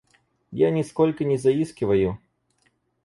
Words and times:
Я 0.59 0.71
нисколько 0.71 1.23
не 1.23 1.37
заискиваю. 1.37 2.17